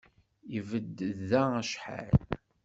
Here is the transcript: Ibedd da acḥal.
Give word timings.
Ibedd 0.57 0.97
da 1.29 1.43
acḥal. 1.61 2.17